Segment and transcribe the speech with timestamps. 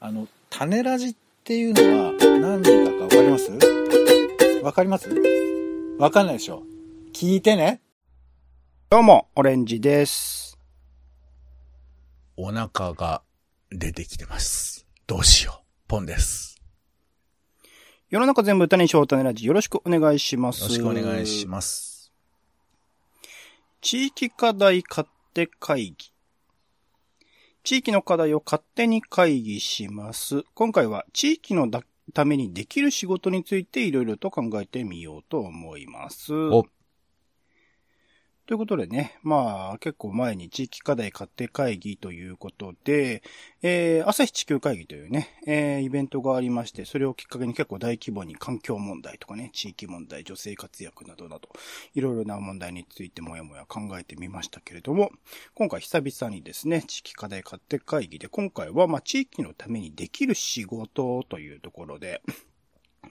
[0.00, 3.50] あの、種ラジっていうのは何だかわかります？
[4.62, 5.08] わかります？
[5.98, 6.62] わかんないでしょ
[7.12, 7.80] 聞いてね。
[8.90, 10.56] どうも、オレンジです。
[12.36, 13.22] お腹が
[13.72, 14.86] 出てきてます。
[15.08, 15.66] どうしよう。
[15.88, 16.62] ポンです。
[18.08, 20.62] 世の中全部歌にしよう種ラジよろしくお願いします。
[20.62, 22.12] よろしくお願いします。
[22.12, 22.12] す。
[23.80, 25.96] 地域課題勝手会議。
[27.64, 30.44] 地域の課題を勝手に会議します。
[30.54, 31.68] 今回は地域の
[32.14, 36.34] ためにできる仕事についていろいろと考えてみようと思います。
[36.34, 36.66] お
[38.48, 43.22] ということでね、まあ結構前に地域課題勝手会議ということで、
[43.60, 51.50] えー、朝日地球会議というね、えー、イベントがありまして、それをきっかけに結構大規模に環境問題とかね、地域問題、女性活躍などなど、
[51.92, 55.10] いろいろな問題についてもやもや考えてみましたけれども、
[55.52, 62.22] 今回久々にですね、地域課題勝手会議で、今回はまあ地域のためにできる仕事というところで、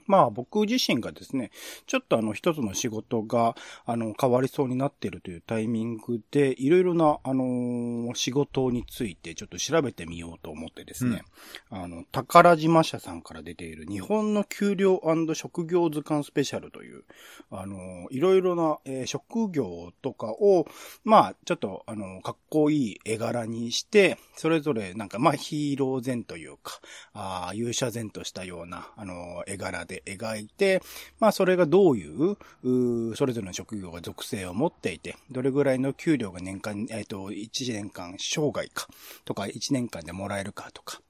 [0.06, 1.50] まあ僕自身がですね、
[1.86, 3.54] ちょっとあの一つの仕事が
[3.84, 11.22] あの変わりそうになっているというタイミングで、いろいろなあのー仕事についてちょっと調べてみようと思ってですね、
[11.70, 15.00] あの、宝島社さんから出ている日本の給料
[15.34, 17.04] 職業図鑑スペシャルという、
[17.50, 17.78] あのー
[18.10, 20.66] いろいろな、えー職業とかを、
[21.04, 26.80] まあちょっとあの、かっこいい絵柄にして、それぞれなんかまあヒーロー前というか、
[27.12, 30.82] あー勇者前としたような、あの、絵柄で描いて、
[31.20, 38.88] まあそれがどういう、うーそれぞれの職業が属性を持っていて、どれぐらいの給料が年間、えっ、と、1年間生涯か、
[39.24, 41.00] とか1年間でもらえるかとか、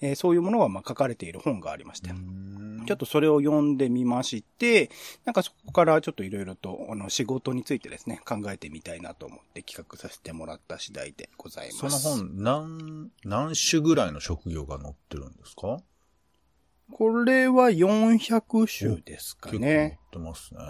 [0.00, 2.10] えーそういうものがまあ書かれている本がありまして、
[2.86, 4.90] ちょっとそれを読んでみまして、
[5.24, 12.08] なんかそこからちょっといろいろと、あの、仕事についてですね、考えてみたいなと思って企画させてもらった次第でございそのます。
[12.18, 15.78] 本、何、何種ぐらいの職業が載ってるんですか？
[16.92, 20.10] これは400種ですか結構っ。
[20.12, 20.60] てますね。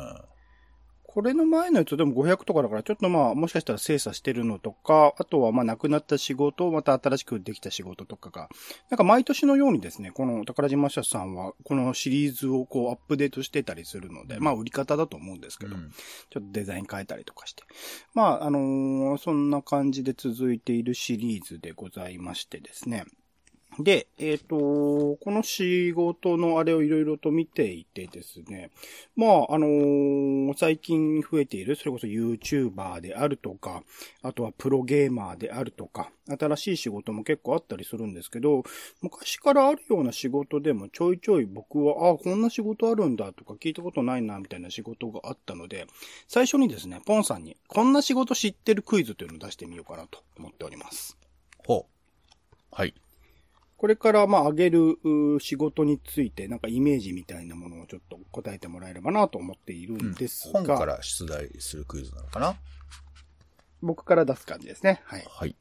[1.15, 8.49] これの前のやつでも500とかだから、ちょっとまあ、もしかしたら精査してるのとか、あとはまあ、亡くなった仕事、また新しくできた仕事とかが、
[8.91, 15.93] なんか毎年のようにですね、この宝島社さんは、このシリーズをこうアップデートしてたりするので、まあ、売り方だと思うんですけど、うん
[16.31, 17.63] ちょっとデザイン変えたりとかして。
[18.13, 23.05] まあ、あのーそんな感じで続いているシリーズでございましてですね。
[23.79, 28.71] で、えっ、と、この仕事のあれをいろいろと見ていてですね。
[29.17, 33.83] まあ、あのー最近増えている、それこそ YouTuber であるとか、
[34.23, 38.63] あとはプロゲーマーであるとか、新しい仕事も結構あったりするんですけど、
[39.01, 45.87] 昔からあるような仕事でもちょいちょい僕は、あ、こんな仕事あるんだとか聞いたことないな、みたいな仕事があったので、
[46.29, 51.17] 最初にですね、ポンさんに、こんな仕事知ってるクイズというのを出してみようかなと思っております。
[51.59, 51.95] ほう。
[52.71, 52.95] はい。
[53.85, 62.57] これから、まあ、あげるう仕事について、なんかイメージみたいなものをちょっと答えてもらえればなと思っているんですが、本から出題するクイズなのかな？
[63.83, 65.03] 僕から出す感じですね。
[65.05, 65.25] はい。
[65.29, 65.55] はい。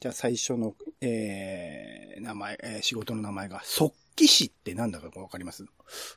[0.00, 5.66] じゃあ最初の、えー、名前、えー仕事の名前が、即記師ってなんだかわかります？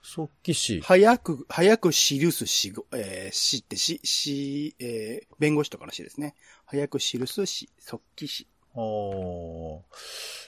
[0.02, 0.80] 即帰師。
[0.80, 6.34] 早く、早く記すしご、えー、死ってし、し、えー、弁護士とかの死ですね。
[6.64, 8.48] 早く記すし、即記師。
[8.76, 9.82] あー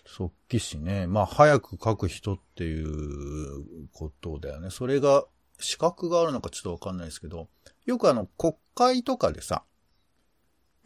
[0.05, 1.07] 即帰師ね。
[1.07, 4.69] まあ、早く書く人っていうことだよね。
[4.69, 5.25] それが、
[5.59, 7.47] 資格があるのかちょっとわかんないですけど、
[7.85, 9.63] よくあの、国会とかでさ、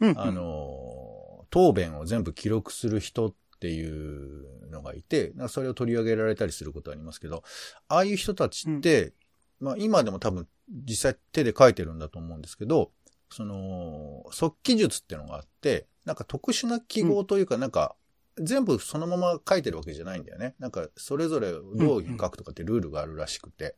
[0.00, 0.18] うん、うん。
[0.18, 7.42] あの、答弁を全部記録する人っていうのがいて、それを取り上げられたりすることありますけど、
[7.88, 9.12] ああいう人たちって、
[9.60, 12.92] まあ今でも多分実際手で書いてるんだと思うんですけど、
[13.30, 17.94] その、即記術ってのがあって、なんか特殊な記号というか、なんか、
[18.40, 20.54] 全部そのまま書いてるわけじゃないんだよね。
[20.58, 23.76] なんか、それぞれどう書くとかってルールがあるらしくて。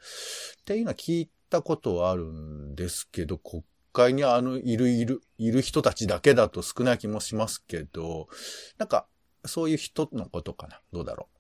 [0.61, 8.29] っていうのは聞いたことはあるんですけど、国会にあの、いるいる、いる人たちだけだと少ない気もしますけど、
[8.79, 9.09] なんか、
[9.45, 10.81] そういう人のことかな。
[10.93, 11.40] どうだろう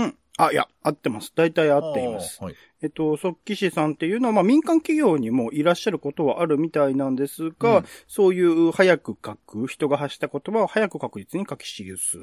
[0.00, 0.16] ん。
[0.38, 1.32] あ、いや、合ってます。
[1.34, 1.90] 大体合う。
[1.92, 2.42] っています。
[2.42, 2.54] はい。
[2.80, 12.18] えっと、即記師さんっていうのは、まあ民間企業にもいらっしゃることはあるみたいなんですが、うんそういう早く書く、人が発した言葉を早く確実に書き記す。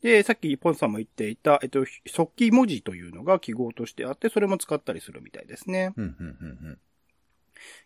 [0.00, 5.92] で、さっきポンさんも言っていた、えっと、即記文字というのが記号としてあって、それも使ったりするみたいですね。
[5.96, 6.78] うん、うん、うん、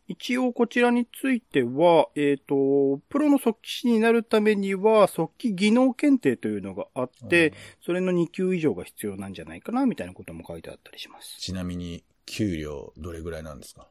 [0.08, 7.52] 一応こちらについては、えっ、と、プロの即記師になるためには、即記技能検定というのがあって、
[7.84, 11.38] それの2級以上が必要なんじゃないかな、みたいなことも書いてあったりします。
[11.40, 13.88] ちなみに、給料どれぐらいなんですか？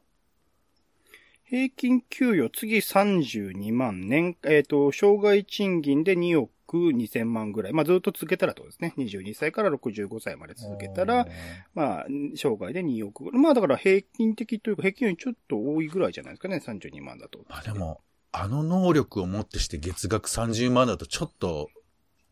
[1.48, 7.74] 平均給与次32万、年、えっ、と、障害賃金で2億2000万ぐらい。
[7.74, 8.96] まあ、ずっと続けたらとですね。
[8.98, 11.28] 22歳から65歳まで続けたら、
[11.76, 12.06] まあ、
[12.36, 13.42] 生涯で2億ぐらい。
[13.42, 17.40] まあ、だから平均的というか、平均よりちょっと多いぐらいじゃないですかね、32万だと。
[17.48, 18.02] まあでも、
[18.32, 21.70] あの能力をもってして月額30万だとちょっと、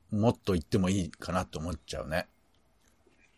[0.09, 2.27] もっと言ってもいいかなって思っちゃうね。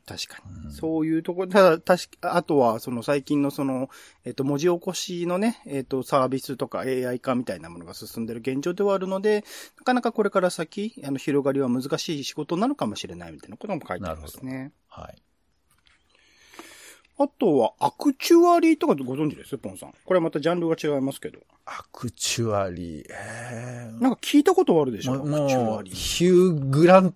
[0.06, 0.66] 確かに。
[0.66, 3.90] うんそういうところ、ただ、確か、あとは、その最近のその、
[4.25, 9.44] えっ、と、文字起こしのね、えっ、と、サービスとか AI 化みたいなものが進んでる現状ではあるので、
[9.78, 14.72] なかなかこれから先、あの、広がりは難しい仕事なのかもしれないみたいなことも書いてありますね。
[14.90, 15.22] はい。
[17.18, 19.58] あとは、アクチュアリーとかご存知です？
[19.58, 19.94] ポンさん。
[20.04, 21.40] これはまたジャンルが違いますけど。
[21.66, 25.13] アクチュアリー、えーなんか聞いたことあるでしょ？
[25.13, 25.94] アクチュアリー。
[25.96, 27.16] ヒュー・グラン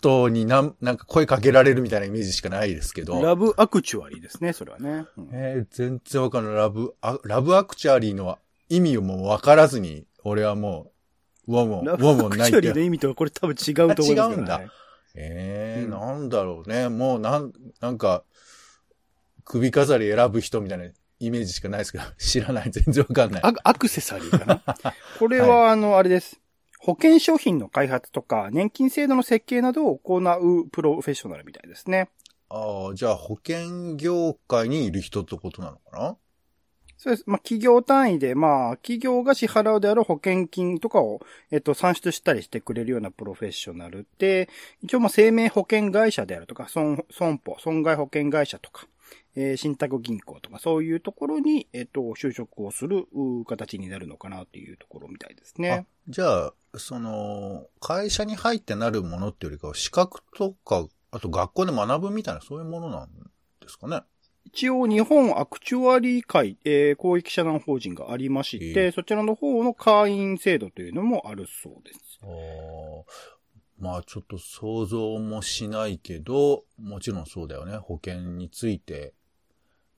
[0.00, 3.22] トになん、なんか声かけられるみたいなイメージしかないですけど。
[3.22, 5.06] ラブアクチュアリーですね、それはね。
[5.16, 6.54] うんえー全然わかんない。
[6.54, 10.92] ラブ、あラブアクチュアリーの意味をもうわからずに、俺はも
[11.46, 12.80] う、ウォモン、ウラブォモンないってアクチュアリーの。
[12.80, 14.22] 意味とはこれ多分違うと思いますけど、ね。
[14.22, 14.60] あ違うんだ
[15.14, 16.88] ええうんなんだろうね。
[16.88, 18.24] もうなん、なんか、
[19.44, 20.84] 首飾り選ぶ人みたいな
[21.20, 22.70] イメージしかないですけど、 知らない。
[22.70, 23.42] 全然わかんない。
[23.42, 24.94] アアクセサリーかな。
[25.18, 26.40] これは、あの、あれです。
[26.88, 32.08] 保険商品の開発とか、年金制度の設計などを行うプロフェッショナルみたいですね。
[32.48, 36.16] ああ、じゃあ保険業界にいる人ってことなのかな？
[36.96, 37.24] そうです。
[37.26, 41.20] まあ、企業単位で、まあ、企業が支払うである保険金とかを、
[41.50, 44.48] えっと、算出したりしてくれるようなプロフェッショナルで、
[44.82, 48.86] 一応、まあ、生命保険会社であるとか、損、損保、損害保険会社とか、
[49.34, 55.84] えー信託銀行とか、そういうところに、えっと、就職をするう形になるのかなっていうところみたいですねあ。
[56.08, 63.08] じゃあ、その、会社に入ってなるものっていうよりかは、資格とか、あと学校で学ぶみたいな、そういうものなん
[63.60, 64.02] ですかね。
[64.44, 72.18] 一応、日本アクチュアリー会、えー公益社団法人がありまして、えそちらの方の会員制度というのもあるそうです。
[73.78, 77.76] まあちょっと想像もしないけど、もちろんそうだよね。
[77.76, 79.14] 保険について。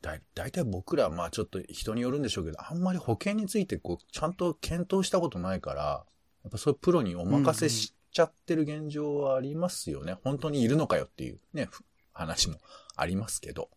[0.02, 6.04] だい、だいたい僕らはまあちょっと人によるんでしょうけど、あんまり保険についてこう、ちゃんと検討したことないから、
[6.42, 10.16] やっぱそういうプロにお任せしちゃってる現状はありますよね。
[10.24, 11.68] 本当にいるのかよっていうね、
[12.12, 12.56] 話も
[12.96, 13.68] ありますけど。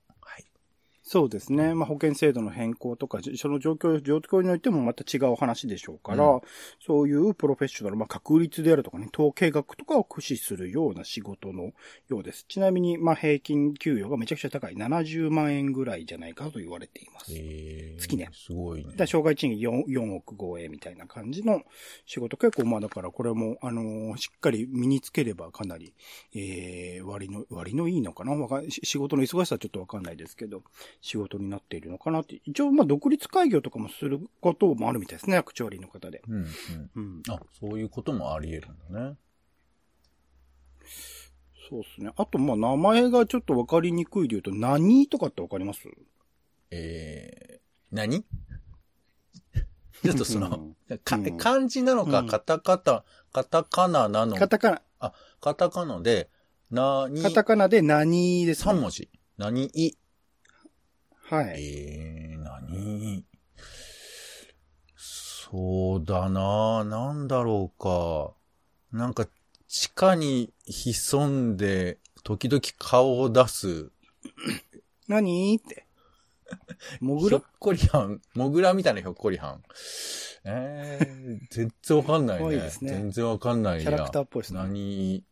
[1.17, 1.23] はい。
[1.23, 1.73] そうですね。
[1.75, 6.41] まあ、保険制度の変更とか、じその状況、状況においてもまた違う話でしょうから、うん
[6.85, 11.71] そういうプロフェッショナル、まあ、確率であるとかね、統計学とかを駆使するような仕事の
[12.09, 12.45] ようです。
[12.47, 14.75] ちなみに、まあ、平均給与がめちゃくちゃ高い。
[14.75, 17.31] 70万円ぐらいじゃないかと言われています。
[17.33, 19.07] えー、月ねすごいねだ。
[19.07, 21.61] 障害賃金 4, 4億超えみたいな感じの
[22.05, 22.37] 仕事。
[22.37, 25.93] 結構まあだからこれも、あのーしっかり身につければかなり、
[26.35, 28.33] えー、割の、割のいいのかな？
[28.33, 30.63] わか仕事の忙しさはちょっとわかんないですけど、
[31.03, 32.39] 仕事になっているのかなって。
[32.45, 36.21] 一応まあ独立開業とかもすることもあるみたいですね、アクチュアリーの方で。
[36.29, 36.47] うん、うん。
[36.95, 37.23] うん。
[37.29, 39.17] あ、そういうこともあり得るんだね。
[41.69, 42.13] そうですね。
[42.15, 45.89] あとまあ名前がちょっとわかりにくいで言うと、何とかってわかります？
[46.71, 48.23] えー、何？
[50.03, 50.73] ちょっとその、
[51.03, 53.03] かうん漢字なのか、うんカタカタ、
[53.33, 56.29] カタカナなのカタカナ、カタカナで、
[56.71, 58.71] なに、カタカナで何です、ね。
[58.71, 59.09] 3文字。
[59.37, 59.65] 何？
[59.73, 59.97] い、
[61.23, 61.55] はい。
[61.57, 63.25] えー、何？
[64.95, 68.33] そうだななんだろうか。
[68.97, 69.27] なんか、
[69.67, 73.91] 地下に潜んで、時々顔を出す、
[75.07, 75.55] 何？
[75.55, 75.85] って。
[77.01, 77.39] モグラ？
[77.39, 79.63] ひょっこりはん、モグラみたいなひょっこりはん。
[80.45, 82.55] えー、全然わかんないね。
[82.55, 83.81] いですね全然わかんないな。
[83.83, 84.59] キャラクターっぽいですね。
[84.59, 85.23] 何、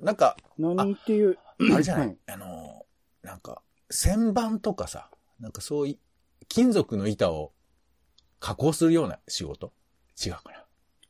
[0.00, 1.38] なんか、何っていう？
[1.72, 2.86] あれじゃない、うんあの、
[3.22, 5.98] なんか、旋盤とかさ、なんかそういう、
[6.48, 7.52] 金属の板を
[8.40, 9.72] 加工するような仕事？
[10.24, 10.42] 違うか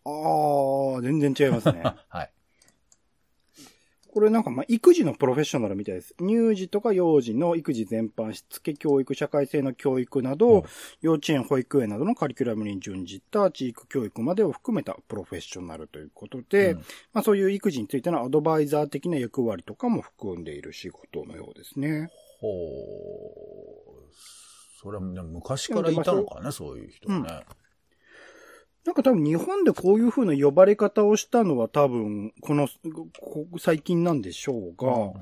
[0.05, 1.81] ああ、全然違いますね。
[1.81, 1.97] な。
[2.09, 2.33] はい。
[4.11, 6.15] これなんかまあ育児のプロフェッショナルみたいです。
[6.19, 10.63] 乳児とか幼児の育児全般、しつけ教育、社会性の教育など、うん
[11.03, 16.79] 幼稚園、保育園などのカリキュラムに準じた地域教育までを含めたプロフェッショナルということで、うん
[17.13, 22.11] まあそういう育児についてのアドバイザー的な役割とかも含んでいる仕事のようですね。
[22.41, 24.13] ほう。
[24.81, 27.47] それはでも昔からいたのかね、そういう人はね。
[28.85, 32.69] なんか多分日本でこういう風な呼ばれ方をしたのは多分、この、
[33.21, 35.13] こ最近なんでしょうが、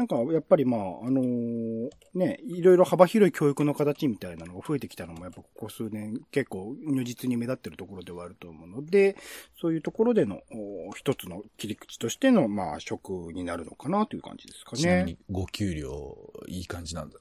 [0.00, 9.18] なんか、やっぱりまあ、あのーね、いろいろ幅広い教育の形みたいなのが増えてきたのも、やっぱここ数年結構如実に目立ってるところではあると思うので、
[9.60, 10.40] そういうところでの
[10.88, 14.78] お一つの切り口としての、まあ、職になるのかなという感じですかね。
[14.78, 17.18] ちなみに、ご給料、いい感じなんだ。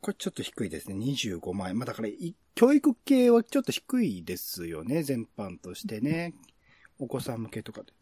[0.00, 0.96] これちょっと低いですね。
[0.96, 1.78] 25万円。
[1.78, 2.08] まあだから、
[2.56, 5.04] 教育系はちょっと低いですよね。
[5.04, 6.34] 全般としてね。
[6.98, 7.92] お子さん向けとかで。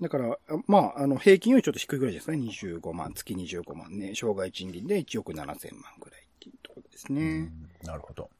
[0.00, 2.36] だから、まあ、あの、平均よりちょっと低いぐらいですね。
[2.36, 4.14] 25万、月25万ね。
[4.14, 7.50] 障害賃金で1億7千万ぐらいっていうところですね。
[7.82, 8.30] なるほど。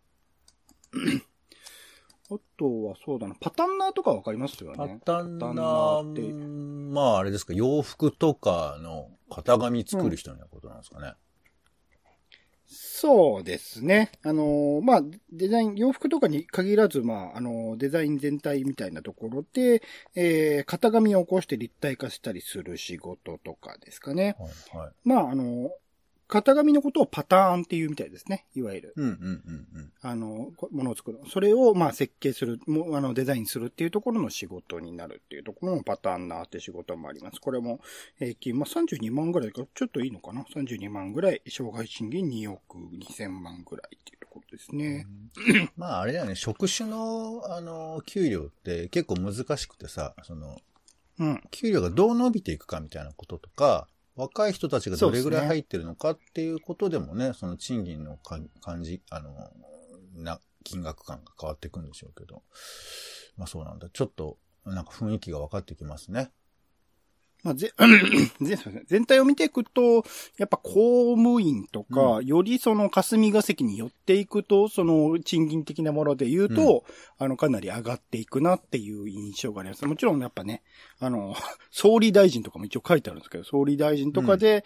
[2.29, 4.99] あとはそうだな、パタンナーとかわかりますよね。
[5.05, 6.23] パタンナーって。
[6.93, 11.15] まああれですか、洋服とかの型紙作る人のことなんですかね。
[13.11, 14.11] うんそうですね。
[14.25, 19.81] あのー、まあ、デザイン、洋服とかに限らず、まあ、あのー、デザイン全体みたいなところで、
[20.17, 24.35] えー、型紙を起こして立体化したりする仕事とかですかね。
[24.41, 25.69] はいはい、まあ、あのー、
[26.29, 28.47] 型紙のことをパターンっていうみたいですね。
[28.55, 28.93] いわゆる。
[28.97, 29.93] うんうんうんうん。
[30.03, 31.21] あの、ものを作る。
[31.29, 37.41] それを、まあ、設計する、もあの、デザインするっていうところの仕事になるっていうところのパターンなって仕事もあります。
[37.41, 37.81] これも、
[38.19, 45.07] 平均、まあ、32万ぐらいか、ちょっといいのかな ?32 万ぐらい、障害賃金2億2000万ぐらいっていうところですね。
[45.77, 50.57] まあ、あれだよね、職種の、あの、給料って結構難しくてさ、その、
[51.19, 51.43] うん。
[51.51, 58.49] 給料がどう伸びていくかみたいなこととか、若い人たちがどれぐらい入ってるのかっていうことでもね、その賃金の感
[58.83, 59.51] じ、あの、
[60.15, 62.43] な、金額感が変わっていくんでしょうけど。
[63.37, 63.89] まあそうなんだ。
[63.91, 66.31] ちょっと、なんか雰囲気が分かってきますね。
[67.43, 67.73] まあ、ぜ、
[68.87, 70.05] 全体を見ていくと、
[70.37, 76.85] やっぱ公務員とか、うん、よりその霞が関に寄っていくと、その賃金的なもので言うと、
[77.21, 79.87] うん、あの、かなり上がっていくなっていう印象があります。
[79.87, 80.63] もちろんやっぱね、
[80.99, 81.35] あの、
[81.71, 84.65] 総理大臣とかも一応書いてあるんですけど、総理大臣とかで、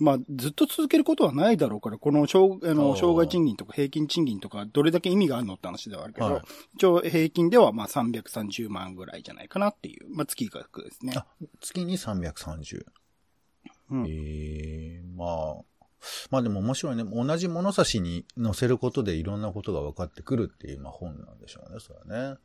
[0.00, 6.42] まあ、ずっと続けることはないだろうから、この障、あの、障害賃金とか平均賃金とか、どれだけ意味があるのって話ではあるけど、はい、
[6.74, 11.12] 一応平均ではまあ330万ぐらいじゃないかなっていう、まあ月額ですね。
[11.16, 11.26] あ、
[11.60, 12.84] 月に330。
[13.90, 15.64] うん、ええー、まあ、
[16.30, 17.04] まあでも面白いね。
[17.04, 22.38] 同じ物差しに載せることでいろんなことが分かってくるっていう、まあ本なんでしょうね、それはね。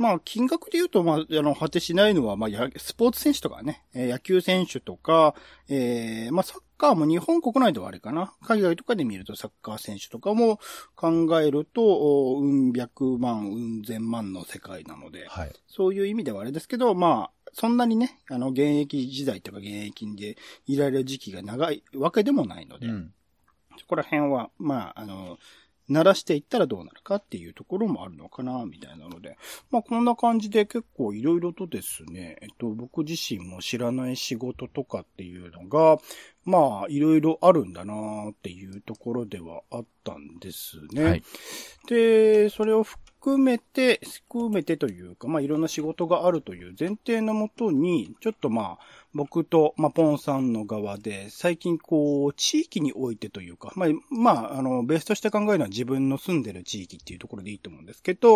[0.00, 5.34] まあ、金額で言うと、まあ、あの、果てしないのは、まあ、スポーツ選手とかね、野球選手とか、
[5.68, 8.32] えー、まあ、サッカーも日本国内ではあれかな。
[8.42, 10.58] 海外とかで見るとサッカー選手とかも
[10.96, 23.12] 考えると、うん百万、うん千万の世界なので、はい、そういう意味ではあれですけど、まあ、そんなにね、あの、現役時代とか現役でいられる時期が長いわけでもないので、うん、
[23.78, 25.36] そこら辺は、まあ、あの、
[25.90, 29.36] 鳴らしていったらどうなるかっていうところもあるのかな、みたいなので。
[29.70, 35.98] まあこんな感じで結構いろいろとですね、えっと僕自身も知らない仕事とかっていうのが、
[36.50, 37.94] まあいろいろあるんだな
[38.30, 41.04] っていうところではあったんですね。
[41.04, 41.22] はい、
[41.88, 48.78] で、それを含めて、含めてというか、まあいろんな仕事があるという前提のもとに、ちょっとまあ
[49.12, 58.34] 僕と、まあ、ポンさんの側で、最近こう、地域においてというか、まあ、まあ、あの、ベースとして考えるのは自分の住んでる地域っていうところでいいと思うんですけど、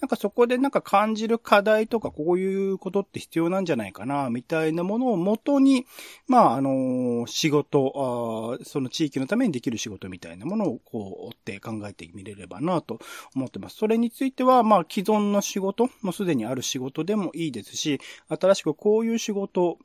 [0.00, 5.86] なんかそこでなんか感じる課題とか、こういうことって必要なんじゃないかな、みたいなものをもとに、
[6.28, 12.98] まあ、あの、仕事あ、その地域のためにできる仕事みたいなものをこう、追って考えてみれればなと
[13.36, 13.76] 思ってます。
[13.76, 19.78] それについては、まあ、既存の仕事、もうすでにある仕事でもいいですし、新しくこういう仕事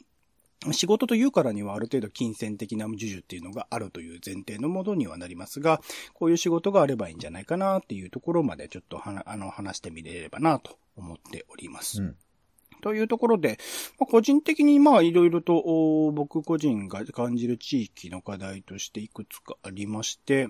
[0.72, 5.82] 仕事というからにはある程度金銭的な授受っていうのがあるという前提のものにはなりますが、
[6.14, 12.02] こういう仕事があればいいんじゃないかなっていうところまでちょっとはあの話してみれればなと思っております。
[12.02, 12.16] うん
[12.88, 13.60] というところで、
[14.00, 15.62] まあ、個人的にまあいろいろと
[16.14, 20.48] 僕個人が感じる地域の課題としていくつかありまして、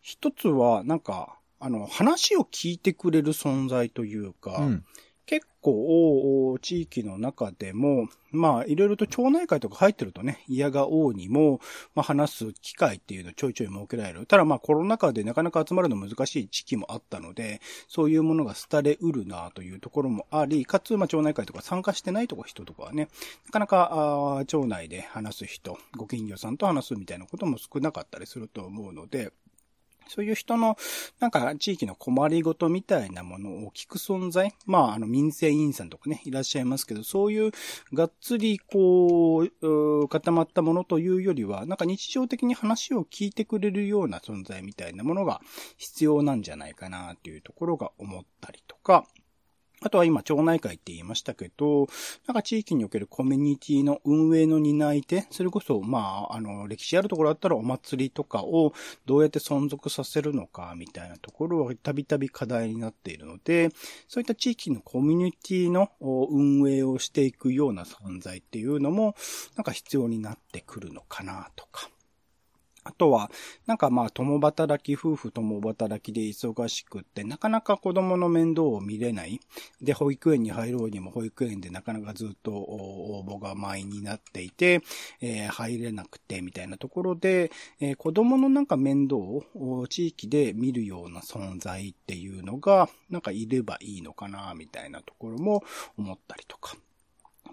[0.00, 4.84] 一つはなんか、あの話を聞いてくれる存在というか、うん。
[5.26, 11.60] 結構、地域の中でも、まあ、いろいろと町内会とか入ってるとね、嫌が王にも、
[11.96, 14.26] まあ、話す機会っていうのをちょいちょい設けられる。
[14.26, 23.08] ただまあ、コロナ禍でなかなか集まるの難しい時期もあったので、そういうものが廃れうるなというところもあり、かつ、まあ、町内会とか参加してないとか人とかはね、
[23.46, 29.32] なかなか、あ町内で話す人、ご近所さんと話すみたいなことも少なかったりすると思うので、
[30.08, 30.76] そういう人の、
[31.20, 34.54] なんか地域の困りごとみたいなものを聞く存在？
[34.66, 37.52] まあ、あの、民生委員さんとかね、いらっしゃいますけど、そういう
[37.92, 45.40] がっつりこう、固まったものというよりは、なんか日常的に話を聞いてくれるような存在みたいなものが
[45.76, 49.04] 必要なんじゃないかなというところが思ったりとか、
[49.82, 51.86] あとは今、町内会って言いましたけど、
[52.26, 58.72] なんか地域におけるコミュニティの運営の担い手、それこそ、まあ、あの、歴史あるところだったらお祭りとかを
[59.04, 63.68] どうやって存続させるのか、みたいなところはたびたび課題になっているので、
[64.08, 69.14] そういった地域のコミュニティの運営をしていくような存在っていうのも、
[69.56, 71.90] なんか必要になってくるのかな、とか。
[72.86, 73.30] あとは、
[73.66, 79.40] なんかまあ、共働き、夫婦共働きで忙しくって、なかなか子供の面倒を見れない。
[79.82, 84.82] で、保育園に入ろうにも保育園でなかなかずっと応募が満員になっていて、
[85.20, 87.50] えー、入れなくて、みたいなところで、
[87.80, 95.64] えー、子供のなんか面倒を地域で見るような存在っていうのが、なんかいればいいのかな、みたいなところも
[95.98, 96.76] 思ったりとか。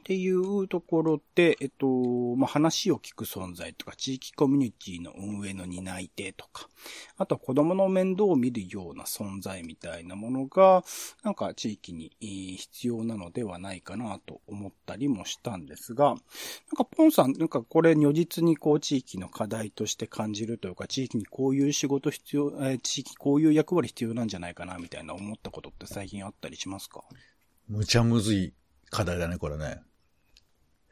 [0.04, 1.88] っていうところで、えっと、
[2.36, 6.68] まあ、話を聞く存在とか、地域コミュニティの運営の担い手とか、
[7.16, 10.84] あとは子供の面倒を見るような存在みたいなものが、
[11.24, 16.18] なんか地域に必要なのではないかなと思ったりもしたんですが、なん
[16.76, 27.06] かポンさん、なんかこれ如実にこう地域の課題として感じるというか、地域にこういう仕事必要、え地域こういう役割必要なんじゃないかなみたいな思ったことって最近あったりしますか？
[27.70, 28.54] むちゃむずい
[28.90, 29.82] 課題だね、これね。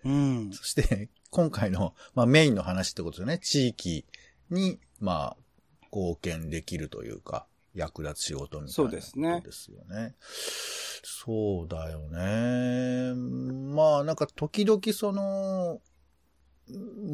[0.04, 0.52] うん。
[0.52, 3.40] そして、 今回の、まあ、メインの話ってことですね。
[3.40, 4.06] 地域
[4.50, 9.42] に、まあ、貢献できるというか、役立つ仕事みたいなそうですね。
[9.42, 10.16] ですよね。
[11.04, 13.14] そうだよね。
[13.74, 15.82] まあ、なんか時々その、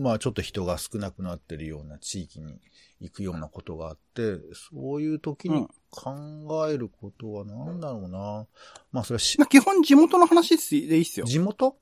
[0.01, 2.59] まあちょっと人が少なくなってるような地域に
[2.99, 8.39] 行くようなことがあって、そういう時に考えることは何だろうな。
[8.39, 8.47] うん、
[8.91, 11.25] まあそれはし、基本地元の話でいいっすよ。
[11.25, 11.77] 地元？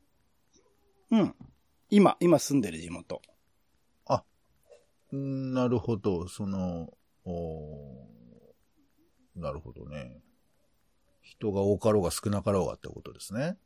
[1.12, 1.36] うん。
[1.90, 3.22] 今、今住んでる地元。
[4.06, 4.24] あ、
[5.12, 6.28] なるほど。
[6.28, 6.94] その、
[7.26, 8.08] お
[9.36, 10.22] なるほどね。
[11.22, 13.58] 人が多かろうが少なかろうがってことですね。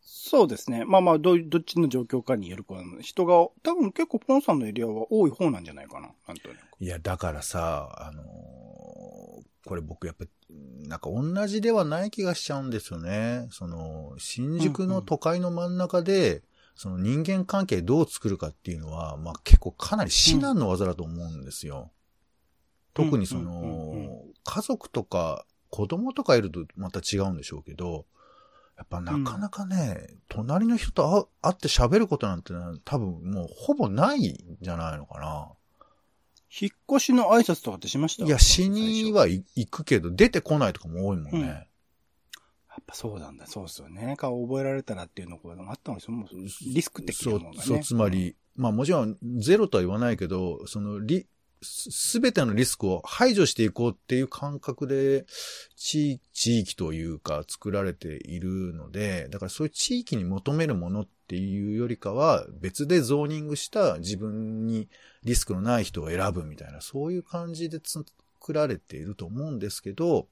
[0.00, 0.84] そうですね。
[0.84, 6.12] まあまあ、ど、どっちの状況かによるか人が、多分結構ポンさんのエリアは多い方なんじゃないかな。
[6.28, 13.48] なんといや、だからさ、あのー、これ僕やっぱ、なんか同じではない気がしちゃうんですよね。
[13.50, 16.42] その、新宿の都会の真ん中で、うんうん、
[16.76, 21.90] その人間関係どう作るかっていうのは、まあ結構かなり至難の技だと思うんですよ。
[22.96, 28.06] うん、特にその、家族とか子供とかいるとまた違うんでしょうけど、
[28.76, 32.52] やっぱなかなかね、うん、隣の人と会って喋ることなんて
[32.84, 35.48] 多分もうほぼないんじゃないのかな。
[36.58, 38.24] 引っ越しの挨拶とかってしました？
[38.24, 41.30] いや、死には行くけど、出てこないとかも多いもんね。
[41.32, 44.14] うん、やっぱそうなんだ、そうっすよね。
[44.16, 46.12] 顔覚えられたらっていうのがあったんですよ。
[46.12, 46.28] もう
[46.74, 47.56] リスク的なものがね。
[47.58, 51.26] そう、そう、つまり、まあもちろんゼロとは言わないけど、そのリ、
[51.62, 55.26] すべてのリスクを排除していこうっていう感覚で、
[55.74, 64.88] 地域というか作られているので、だからそういう地域に求めるものっていうよりかは、別でゾーニングした自分に
[65.24, 70.28] リスクのない人を選ぶみたいな、そういう感じで作られていると思うんですけど、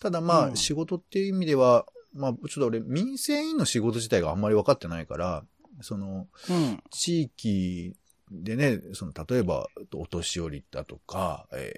[0.00, 5.44] ただまあ、仕事っていう意味では、まあ、ちょっと俺、民生委員の仕事自体があんまり分かってないから、
[5.80, 6.28] その、
[6.90, 7.94] 地域
[8.30, 11.72] でね、その、例えば、お年寄りだとか、え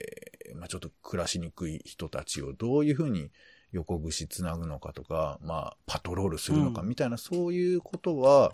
[0.54, 3.30] ー、まあちょっと暮らしにくい人たちをどういうふうに
[3.72, 8.52] 横串つなぐのかとか、まあ、パトロールするのかみたいな、そういうことは、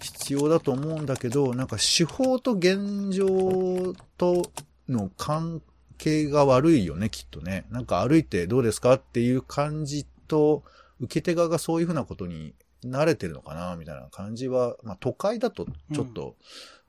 [0.00, 4.50] 必要だと思うんだけど、なんか手法と現状と
[4.88, 5.62] の関
[5.96, 7.64] 係が悪いよね、きっとね。
[7.70, 10.62] なんか歩いてどうですかっていう感じと、
[11.00, 12.54] 受け手側がそういうふうなことに
[12.84, 16.36] 慣れてるのかな、みたいな感じは、まあ都会だとちょっと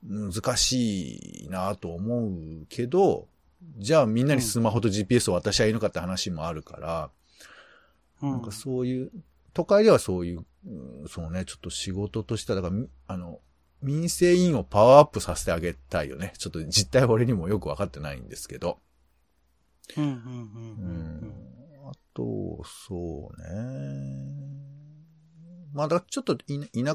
[0.02, 3.24] 難しいなと思うけど、うん、
[3.78, 7.10] じゃあみんなにスマホと GPS を渡しゃいいのかって話もあるから、
[8.22, 9.10] うん、なんかそういう、
[9.52, 10.44] 都会ではそういう、
[11.08, 13.40] そうね、ちょっと仕事としては、だから、あの、
[13.82, 16.32] 民生委員をパワーアップさせてあげたいよね。
[16.38, 18.78] ちょっと実態は俺にもよくわかってないんですけど。
[19.96, 20.22] うん、うん、うん。
[20.22, 21.88] うん。
[21.88, 24.56] あと、そうね。
[25.72, 26.44] まだちょっと田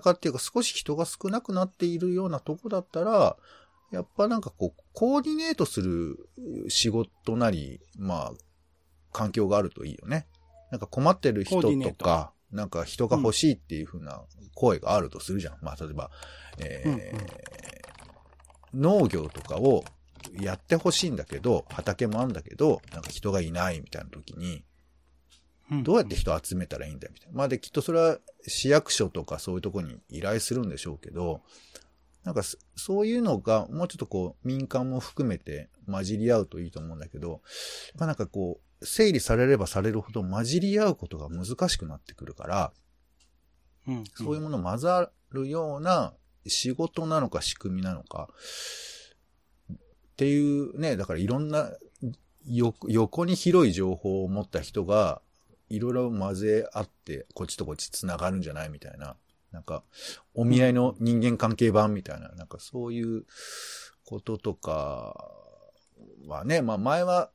[0.04, 3.38] 舎っていうか少し人が少なくなっているようなとこだったら、
[3.92, 6.30] やっぱなんかこう、コーディネートする
[6.70, 8.34] 仕事なり、まあ、
[9.12, 10.28] 環境があるといいよね。
[10.72, 14.22] なんか困ってる人とか、なんか人が欲しいっていう風な
[14.56, 15.54] 声があるとするじゃん。
[15.56, 16.12] うん、まあ、例えば、
[16.60, 19.84] えー、うんうん、農業とかを
[20.40, 24.64] やってほしいんだけど、畑もあるんだけど、なんか人がいないみたいな時に、
[25.84, 27.38] どうやって人集めたらいいんだよ、みたいな。
[27.38, 31.42] まあで、きっとそれは市役所とかそういうとこに依頼するんでしょうけど、
[32.24, 32.42] なんか
[32.76, 37.42] そういうのがもうちょっとこう民間も含めて混じり合うといいと思うんだけど、
[37.98, 42.74] まあなんかこう、整理されればされるほど混じり合うことが難しくなってくるから、
[43.88, 46.14] うん、そういうもの混ざるような
[46.48, 48.30] 仕事なのか仕組みなのか、
[49.70, 49.76] っ
[50.16, 51.72] ていうね、だからいろんな
[52.46, 55.22] 横に広い情報を持った人が
[55.70, 59.16] いろいろ混ぜ合って、こっちとこっち繋がるんじゃないみたいな。
[59.52, 59.84] なんか、
[60.34, 63.26] お見合いの人間関係版みたいな、なんかそういう
[64.06, 65.30] こととか
[66.28, 67.30] はね、まあ前は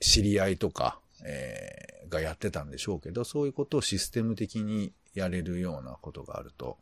[0.00, 6.78] 知り合いとか、えー、がやってたんでしょうけど、そういうことをシステム的にやれるようなことがあると、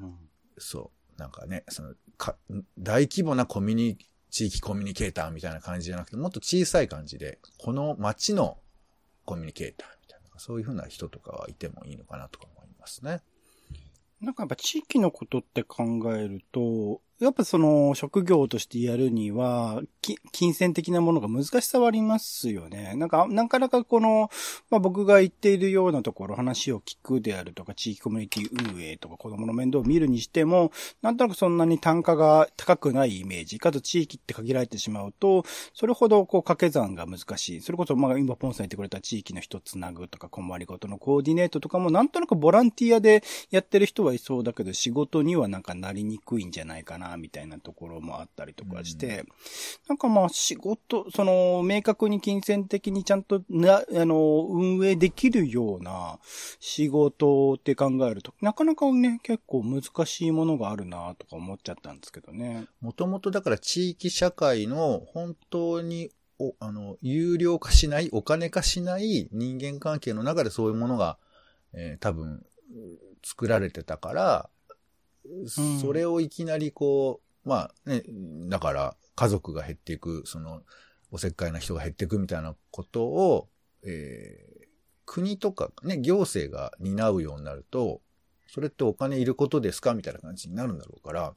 [0.00, 0.14] うんうん
[0.58, 2.36] そう、なんかね、その、か、
[2.78, 3.98] 大規模なコミュニ、
[4.30, 8.58] 地域コミュニケーターみたいな感じじゃなくて、もっと小さい感じで、この街の
[9.24, 13.20] コミュニケーターみたいな、そういうふうな人とかはいてもいいのかなとか思いますね。
[14.20, 19.80] なんかやっぱ地域のことって考えると、やっぱその職業としてやるには、
[20.32, 22.94] 金銭的なものが難しさはありますよね。
[22.96, 24.30] なんか、なかなかこの、
[24.70, 33.58] まあ僕が言っているようなところ、話を聞くであるとか、地域コミュニティ運営とか子供の面倒を見るにしても、なんとなくそんなに単価が高くないイメージ。
[33.58, 37.60] かつ地域って限られてしまうと、それほどこう掛け算が難しい。
[37.62, 49.24] それこそまあ今ポンさん言ってくれた地域の人つなぐとか困りごとのコーディネートとかもなんとなくボランティアでやってる人はいそうだけど、仕事にはなんかなりにくいんじゃないかな、みたいなところもあったりとかして、
[49.88, 56.18] なんかまあ仕事、その、明確に金銭的にちゃんとな、あの、運営できるような
[56.58, 62.66] 仕事って考えると、なかなかね、結構難しいものがあるなとか思っちゃったんですけどね。
[62.80, 71.18] もともとだから地域社会の本当にお、あの、有料化しない、お金化しない人間関係の中でそういうものが、
[71.72, 72.44] えー多分、
[73.22, 74.55] 作られてたから、ん
[75.80, 78.02] それをいきなりこう、まあね、
[78.48, 80.62] だから家族が減っていく、その、
[81.10, 83.48] おせっかいな人が減っていくみたいなことを、
[83.84, 84.56] えー
[85.06, 88.02] 国とかね、行政が担うようになると、
[88.48, 91.34] それってお金いることですかみたいな感じになるんだろうから、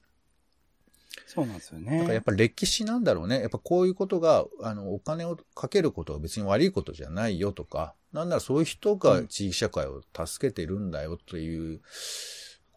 [1.26, 1.98] そうなんですよね。
[1.98, 3.42] だからやっぱ歴史なんだろうね。
[3.42, 11.82] やっぱこういうことが、あの、お金をかけることは別に悪いことじゃないよとか、なんならそういう人が地域社会を助けてるんだよという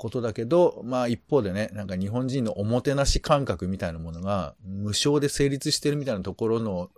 [0.02, 6.90] ことだけど、まあ一方でね、なんか日本人のおもてなし感覚みたいなものが無償で成立してるみたいなところの、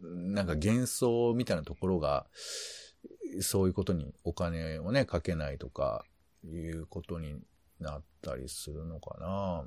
[0.00, 2.24] なんか幻想みたいなところが、
[3.42, 6.06] そういうことにお金をね、かけないとか、
[6.44, 7.36] いうことに
[7.78, 9.64] なったりするのかな。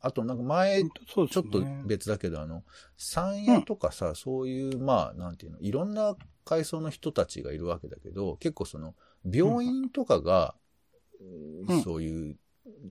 [0.00, 2.64] あとなんか前、ちょっとね別だけど、あの、
[2.96, 6.16] 山屋とかさ、そういう、まあ、なんていうの、いろんな
[6.46, 8.94] 階層の人たちがいるわけだけど、結構その、
[9.30, 10.54] 病院とかが、
[11.68, 11.82] うん。
[11.82, 12.36] そういう、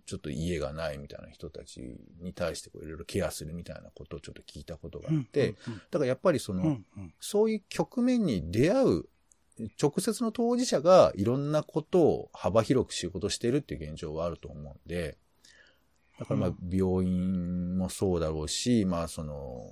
[0.05, 5.55] ちょっと家がないみたいな人たちに対していろいろケアするみたいなことをちょっと聞いたことがあって、うん
[5.91, 7.13] だからやっぱりその、うんうん。
[7.19, 9.03] そういう局面に出会う、
[9.81, 15.17] 直接の当事者がいろんなことを幅広く仕事してるっていう現状はあると思うんで、
[16.19, 19.65] だからまあう病院もそうだろうし、まあその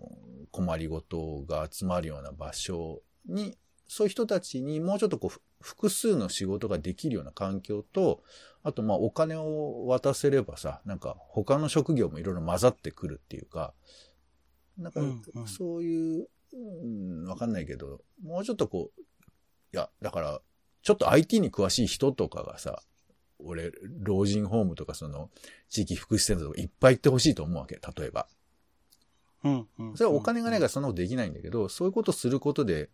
[0.52, 8.24] 困りごとが集まるような場所に、そういう人たちにもうちょっとこうふ複数の仕事ができるような環境と、
[8.63, 13.74] あとまあお金を渡せればさ、なんか他の職業もいろいろ混ざってくるっていうか、
[14.78, 15.02] なんか
[15.45, 19.02] そういう、うん、わかんないけど、もうちょっとこう、
[19.74, 20.41] いや、だから、
[20.82, 22.82] ちょっと IT に詳しい人とかがさ、
[23.39, 25.30] 俺、老人ホームとかその、
[25.69, 28.28] 地域福祉センターとかいっぱい行ってほしいと思うわけ、例えば。
[29.43, 32.89] うんうんそれはお金がないからそんなことできないんだけど、そういうことすることで、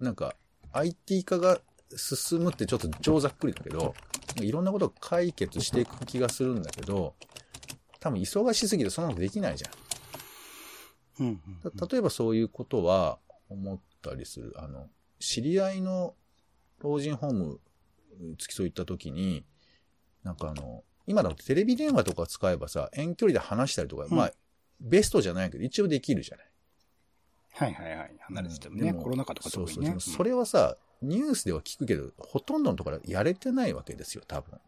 [0.00, 0.36] なんか、
[0.72, 1.60] IT 化が
[1.96, 3.94] 進むってちょっと超ざっくりだけど、
[4.36, 7.14] いろんなことを解決していく気がするんだけど、
[8.00, 9.70] 多分忙しすぎてそんなことできないじゃん。
[11.20, 14.54] うんうんた例えばそういうことは思ったりする。
[14.56, 16.14] あの、知り合いの
[16.80, 17.60] 老人ホーム
[18.38, 19.44] 付き添い行った時に、
[20.22, 24.32] なんかあの、今だとテレビ電話とか使えばさ、遠距離で話したりとか、うんまあ、
[24.80, 26.46] ベストじゃないけど、一応できるじゃない。
[27.54, 28.16] はいはいはい。
[28.20, 29.86] 離れててもね、でもコロナ禍とか特にね。
[29.86, 30.14] そうそう。
[30.14, 34.58] それはさ、ニュースでは聞くけど、ほとんどのところやれてないわけですよ、多分。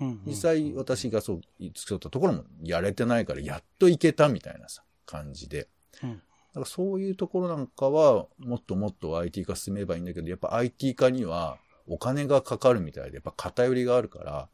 [0.00, 5.68] うんうん実際私がそう、付き添ったところもやれてないから、やっといけたみたいなさ、感じで。
[6.02, 14.48] うんだからそういうところなんかは、もっともっと IT 化進めばいいんだけど、やっぱ IT 化にはお金がかかるみたいで、やっぱ偏りがあるから、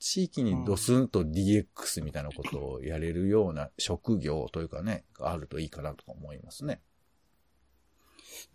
[0.00, 6.80] 地域にドスンと DX みたいなことをやれるような職業というかね、があるといいかなとか思いますね。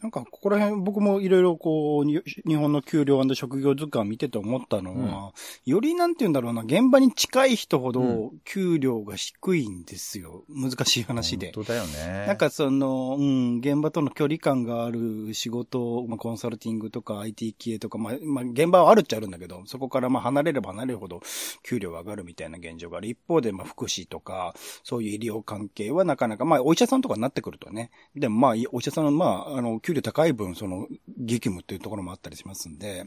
[0.01, 5.33] なんか、ここら辺、僕もいろいろこう、に日本の給料職業図鑑見てて思ったのは、
[5.65, 10.43] よりなんて言うんだろうな、現場に近い人ほうど給料が低いんですよ。
[10.49, 11.51] 難しい話で。
[11.53, 12.25] 本当だよね。
[12.27, 21.21] なんかその、うん、現場との距離感がある仕事、まあ、コンサルティングとか IT 系とか、まあ、まあ、現場はあるっちゃあるんだけど、そこからまあ離れれば離れるほど
[21.63, 23.07] 給料が上がるみたいな現状がある。
[23.07, 27.91] 一方で、まあ、福祉とか、そういう医療関係はなかなか、まあ、お医者さんとかになってくるとね。
[28.15, 33.05] でもまあ、お医者さんは、まあ、あの、の、給料高い分、その、激務っていうところもあったりしますんで、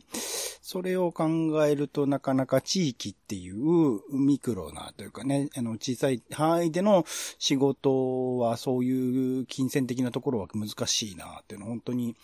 [0.62, 1.26] それを考
[1.64, 7.04] えるとなかなか地域っていうミクロなというかね、あの、小さい範囲での
[7.38, 12.16] 仕事はそういう金銭的なところは難しいなっていうのを本当に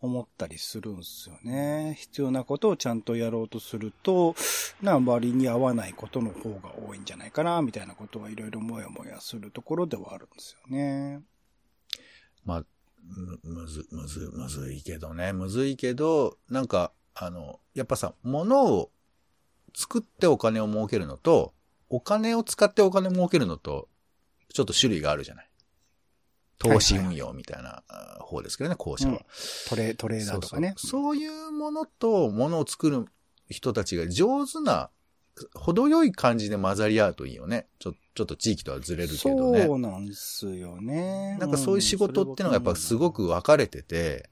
[0.00, 1.96] 思ったりするんですよね。
[1.98, 4.34] 必要なことをちゃんとやろうとすると、
[4.82, 11.20] な、割に合わないことの方が多いんじゃないかな、みたいなことはいろいろもやもやするところではあるんですよね。
[12.44, 12.64] まあ、
[13.06, 15.32] む、むず、むず、むずいけどね。
[15.32, 18.90] むずいけど、なんか、あの、やっぱさ、物を
[19.74, 21.54] 作ってお金を儲けるのと、
[21.88, 23.88] お金を使ってお金を儲けるのと、
[24.52, 25.50] ちょっと種類があるじゃない。
[26.58, 27.82] 投資運用みたいな
[28.20, 29.20] 方ですけどね、後者は、うん、
[29.68, 31.02] トレ、トレーダーとかねそうそう。
[31.02, 33.06] そういうものと物を作る
[33.48, 34.90] 人たちが上手な
[35.54, 37.66] 程よい感じで混ざり合うといいよね。
[37.78, 39.66] ちょ、ちょっと地域とはずれるけどね。
[39.66, 41.36] そうなんですよね。
[41.38, 44.30] なんかそういう仕事っていうのがやっぱすごく分かれてて、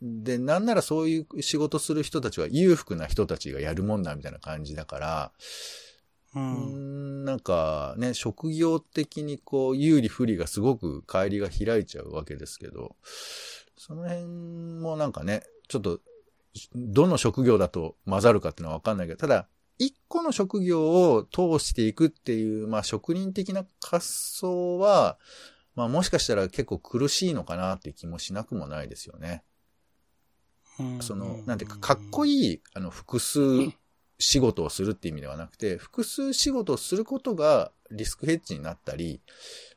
[0.00, 5.32] で、なんならそういう仕事する人たちは裕福な人たちがやるもんだみたいな感じだから、
[6.34, 12.96] うん、なんかね、職業的にこう、有利不利がすごく帰りが開いちゃうわけですけど、
[13.76, 14.24] その辺
[14.80, 16.00] もなんかね、ちょっと、
[16.74, 25.18] どの職業だと混ざるかっていうのはわかんないけど、ただ、一個の職業を通していくっていう、まあ職人的な発想は、
[25.74, 29.42] まあもしかしたら結構苦しいのかなっていう気もしなくもないですよね。
[31.00, 33.38] その、なんていうか、かっこいい、あの、複数
[34.18, 39.20] 仕事をするっていう意味ではなくて、複数仕事をすることがリスクヘッジになったり、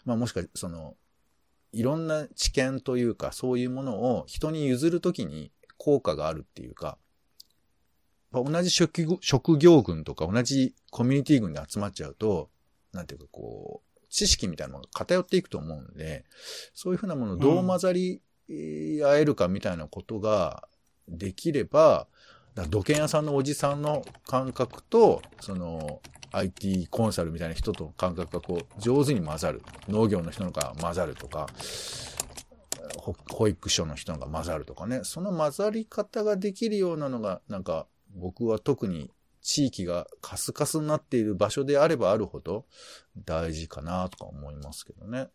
[0.06, 0.96] まあもしかその、
[1.72, 6.98] いろんな知見というか、そういうものを人に譲るときに効果があるっていうか、
[8.34, 12.50] 同じ職業群とか同じコミュニティ群で集まっちゃうと、
[12.94, 16.26] なんていうかこう、知識みたいなものが偏っていくと思うんで、
[16.74, 20.68] そういうふうなものをどう混ざり合えるかみたいなことが
[21.08, 22.08] できれば、
[22.70, 29.62] 土建屋さんのおじさんの感覚と、その、IT コンサルみたいな人との感覚がこう、上手に混ざる。
[29.88, 31.48] 農業の人のが混ざるとか、
[33.30, 35.02] 保育所の人が混ざるとかね。
[35.04, 42.66] その混ざり方ができるようなのが、なんか、僕は特に地域がカスカスになっている場所であればあるほど
[43.26, 45.30] 大事かなとか思いますけどね。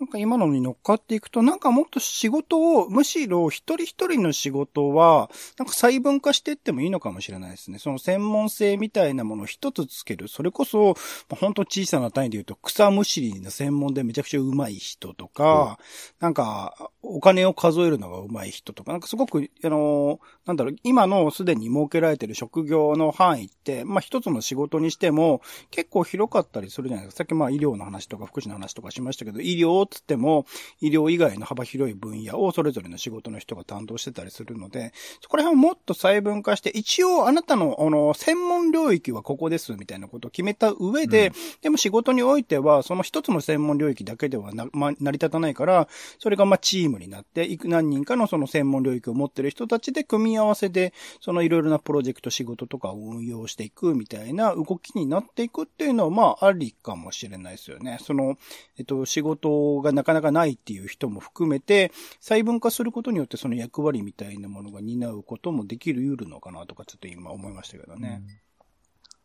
[0.00, 7.78] なんか今のに乗っかっていくと、なんかもっと仕事を、むしろ一人一人の仕事は、なんか細分化していってもいいのかもしれないですね。
[7.78, 10.28] その専門性みたいなものを一つつける。
[10.28, 10.94] それこそ、
[11.28, 15.78] 本当小さな単位で言うと、草むしりの専門でめちゃくちゃ上手い人とか、
[16.20, 27.18] なんか、お金を数えるのが上手い人とか、なんかすごく、あの、なんだろう、今のすでに設けられている職業の範囲って、まあ一つの仕事にしても結構広かったりするじゃないですか。
[27.18, 30.46] さっきまあ医療の話とか福祉の話とかしましたけど、医療つっても、
[30.80, 57.98] 医療以外の幅広い分野をそれぞれの仕事の人が担当してたりするので、そこら辺をもっと細分化して、一応あなたの、あの、専門領域はここですみたいなことを決めた上で、うん、でも仕事においては、その一つの専門領域だけではな、まあ、成り立たないから、それがまあチームになって、いく何人かのその専門領域を持ってる人たちで組み合わせで、そのいろいろなプロジェクト仕事とかを運用していくみたいな動きになっていくっていうのは、まあ、ありかもしれないですよね。
[58.02, 58.36] その、
[58.78, 68.22] えっと、仕事がなかなかないっていう人も含めて、細分化することによってその役割みたいなものが担うこともできる、ゆるのかなとか、ちょっと今思いましたけどね。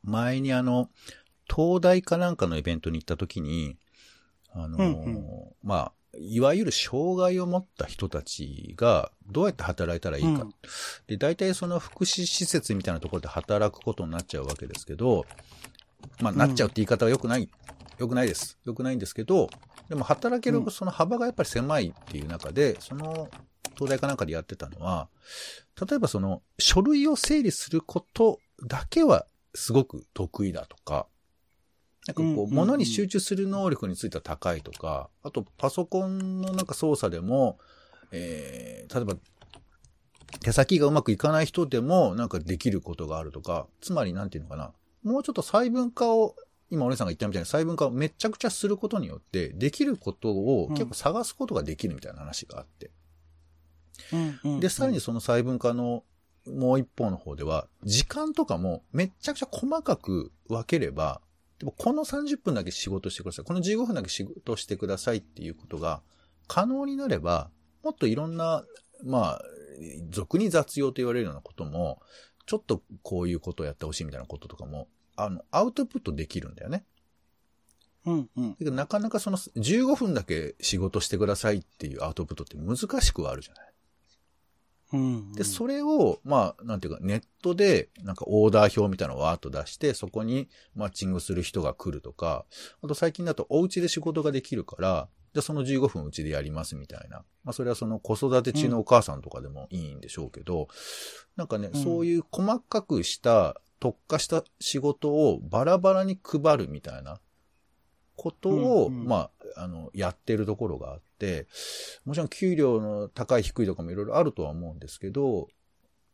[0.03, 0.89] 前にあの、
[1.53, 3.77] 東大かなんかのイベントに行った時に、
[4.51, 5.25] あの、うんうん、
[5.63, 10.29] まあ、いわゆる障害を持った人たちがどうやって働いたらいいか。
[10.29, 10.53] うん、
[11.07, 15.25] で、大体その福祉施設みたいなところで働くことになっちゃうわけですけど、
[16.19, 17.49] まあ、なっちゃうって言い方は良くない、
[17.97, 18.59] 良、くないです。
[18.65, 19.49] 良くないんですけど、
[19.89, 23.29] でも働けるその幅がやっぱり狭いっていう中で、その
[23.75, 25.09] 東大かなんかでやってたのは、
[25.89, 31.07] 例えばその書類を整理することだけはすごく得意だとか、
[32.07, 37.59] なんかこう、物に集中する能力については高いとか、あとパソコンのなんか操作でも、
[38.11, 39.15] えー、例えば、
[40.41, 46.35] 手先がうまくいかない人でもなんかできることがあるとか、つまりなんていうのかな、もうちょっと細分化を、
[46.73, 52.89] 今お姉さんが言ったみたいな細分化をめちゃくちゃすることによって、できることを結構探すことができるみたいな話があって。
[54.59, 56.03] で、さらにその細分化の
[56.47, 61.21] もう一方の方では、時間とかもめちゃくちゃ細かく分ければ、
[61.59, 63.45] でもこの30分だけ仕事してください。
[63.45, 66.01] この15分だけ仕事してくださいっていうことが
[66.47, 67.51] 可能になれば、
[67.83, 68.65] もっといろんな、
[69.03, 69.41] まあ、
[70.09, 72.01] 俗に雑用と言われるようなことも、
[72.47, 76.85] ちょっとこういうことをやってほしいみたいなこととかも、あの、アウトプットできるんだよね。
[78.05, 78.49] うんうん。
[78.51, 83.63] だけどなかなかその15分だけ仕事してくださいっていうアウトプットって難しくはあるじゃない。
[83.65, 83.73] うん
[84.93, 92.45] うんで、それを、まあ、なんていうか、ネットで、なんかオーダー表みたいなのをわーっと出して、そこにマッチングする人が来るとか、
[92.83, 97.23] あと最近だとお家で仕事ができるから、じゃあその15分うちでやりますみたいな。
[97.43, 100.67] まあ、それはその子育て中のお母さんとかでもいいんでしょうけど、
[101.35, 107.19] なんかね、うんそういう細かくした、特化した仕事をバラバラに配るみたいな
[108.15, 109.07] ことを、うんうん。
[109.09, 111.47] まあ、あの、やってるところがあって、
[112.05, 115.49] もちろん給料の高い低いとかもいろいろあるとは思うんですけど、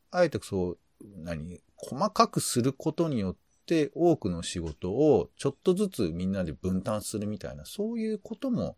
[0.10, 0.78] あえてそう、
[1.18, 3.36] 何、細かくすることによっ
[3.68, 8.78] て多くの仕事をちょっとずつみんなで分担するみたいな、そういうことも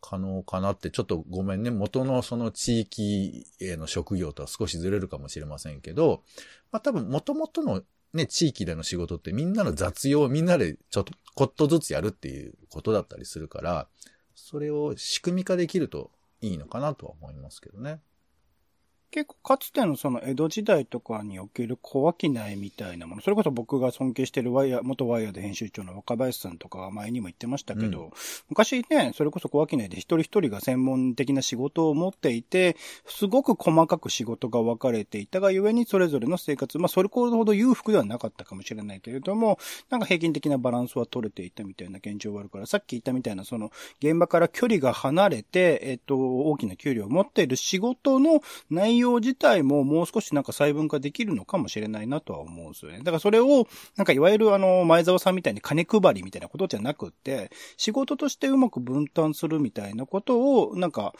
[0.00, 6.22] 可能かなって、ちょっとごめんね、元のその地域への職業とは少しずれるかもしれませんけど、
[6.70, 13.88] まあ多分元々のね、地域での仕事ってみんなの雑用みんなでちょっと、こっとずつやるっていうことだったりするから、
[14.34, 18.00] それを仕組み化できるといいのかなとは思いますけどね。
[19.10, 28.10] 結構かつてのその江戸時代とかにおける小商いみたいなもの、それこそ僕が尊敬してるワイヤー、元ワイヤーで編集長の若林さんとかが前にも言ってましたけど、う
[28.48, 39.58] 昔ね、それこそ小商いで一人一人が専門的な仕事を持っていて、すごく細かく仕事が分かれていたがゆえにそれぞれの生活、まあそれほど裕福ではなかったかもしれないけれども、
[39.90, 43.70] なんか平均的なバランスは取れていたみたいな現状があるから、さっき言ったみたいなその
[44.00, 52.98] 現場から距離が離れて、えっと、大きな給料を持っている仕事の内容自体ももう少しなんか細分化できるのかもしれないなとは思うんですよね。
[52.98, 61.14] だからそれを、なんかいわゆるあの、前澤さんみたいに金配りみたいなことじゃなくって、仕事としてうまく分担するみたいなことを、なんか、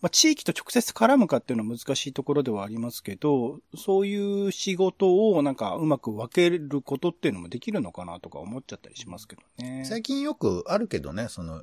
[0.00, 9.84] まあ、地域と直接絡むかっていうのは難しいところではありますけど、そういう仕事をなんかうまく分けることっていうのもできるのかなとか思っちゃったりしますけどね。
[9.84, 11.62] 最近よくあるけどね、その、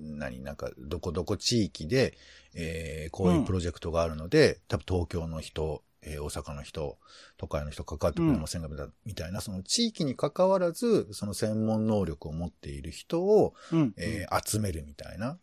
[0.00, 2.16] 何、なんか、どこどこ地域で、
[2.54, 6.98] えーこういうプロジェクトがあるので、多分東京の人、えー大阪の人、
[7.36, 8.68] 都会の人関わってくれませんか、
[9.04, 13.94] みたいな、その地域に関わらず、その専門能力を持っている人を、うん。
[13.96, 15.38] えー集めるみたいな。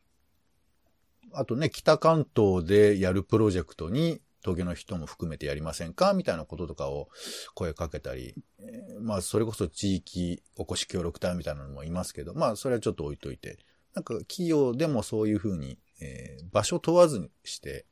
[1.33, 7.09] あとね、北関東でやるプロジェクトに、東京の人も含めてやりませんかみたいなこととかを
[7.53, 13.57] 声かけたり、えーまあ、それこそ地域おこし協力隊みたいなのもいますけど、まあ、それはちょっと置いといて、
[13.97, 17.87] なんか企業でもそういうふうに、えー場所問わずにして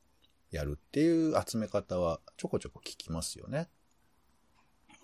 [0.51, 3.67] やるっていう集め方はちょこちょこ聞きますよね。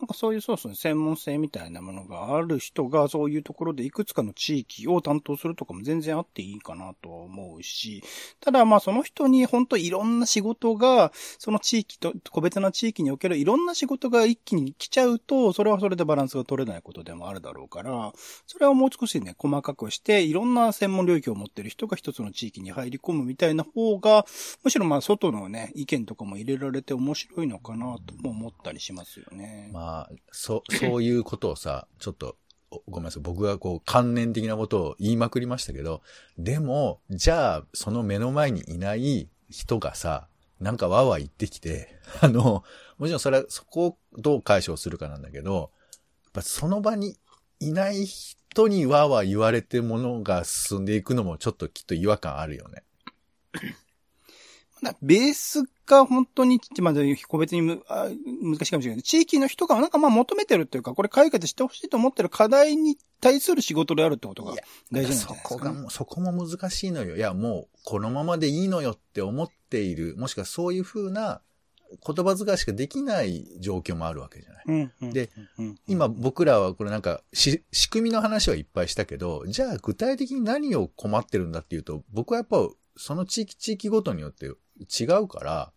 [0.01, 8.03] なんかそういうそうですね、専門性みたいなものがある人がそういうところでいくつかの地域を担当するとかも全然あっていいかなとは思うし、
[8.39, 18.11] ただまあその人に本当いろんな仕事が、その地域と、個別な地域におけるいろんな仕事が一気に来ちゃうと、それはそれでバランスが取れないことでもあるだろうから、
[18.47, 24.25] それはもう少しね、細かくして、いろんな専門領域を持ってる人が一つの地域に入り込むみたいな方が、
[24.63, 29.69] むしろまあ外のね、意見とかも入れられて面白いのかなとも思ったりしますよね。
[29.71, 29.90] まあ、
[30.31, 32.37] そ、そういうことをさ、ちょっと、
[32.87, 33.23] ごめんなさい。
[33.23, 36.01] 僕がこう、観念的なことを言いまくりましたけど、
[36.37, 40.27] でも、じゃあ、その目の前にいない人がさ、
[40.59, 42.63] なんかわーわー言ってきて、 あの、
[42.97, 45.71] もちろんそれは、そこをどう解消するかなんだけど、
[46.23, 47.17] やっぱその場に
[47.59, 52.83] いない人にわーわー言われてものが進んでいくのもちょっときっと違和感あるよね。
[54.81, 56.93] なベースが本当に、まあ、
[57.27, 58.09] 個別にむあ
[58.41, 59.03] 難しいかもしれない。
[59.03, 64.61] 地域の人がなんかまあ求めてるっていうか、これ解決してほしいと思ってる課題に対する仕事であるってことが大事
[64.93, 65.41] なんですか、ね。
[65.43, 67.15] こがもう、そこも難しいのよ。
[67.15, 71.41] いや、もう、このままでいいのよって思っている、もしくはそういう風な
[72.05, 74.63] 言葉遣いしかできない状況もあるわけじゃない。
[74.67, 84.49] うんうんで、うん今僕らはこれなんかし、仕組みの話はいっぱいしたけど、じゃあ具体的に何を困ってるんだっていうと、僕はやっぱその地域地域ごとによって
[84.83, 85.73] 違うから、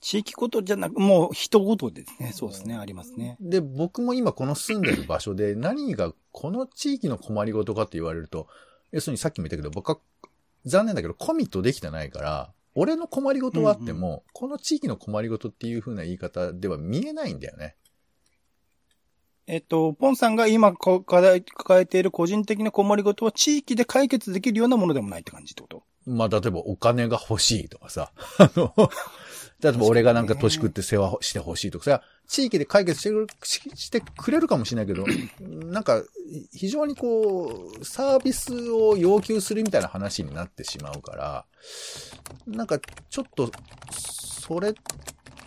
[0.00, 2.32] 地域ごとじゃなく、もう人ごとですね。
[2.32, 3.36] そうですね、ありますね。
[3.40, 8.46] で、僕も今この住んでる場所で 何がこの地域の困りごとかって言われると、
[8.92, 9.98] 要するにさっきも言ったけど、僕は
[10.64, 17.74] 残念だけどコミットできてないから、俺の困りごとはあっても、この地域の困りごとっていう風な言い方では見えないんだよね。
[19.46, 25.84] えっと、ポンさんが今抱えている個人的な困りごとは地域で解決できるようなものでもないって感じってこと？
[26.06, 28.12] まあ、例えばお金が欲しいとかさ。
[28.38, 28.72] あの、
[29.60, 35.04] 例えば俺がなんか年食って世話して欲しいとかさ、地域で解決してくれししてくれるかもしれないけど、
[35.66, 36.02] なんか、
[36.52, 41.46] 非常にこう、サービスを要求するみたいな話になってしまうから、
[42.46, 42.78] なんか
[43.10, 43.50] ちょっと、
[43.90, 44.74] それっ